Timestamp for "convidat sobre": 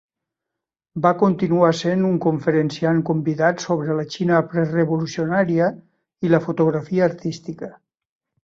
3.11-3.99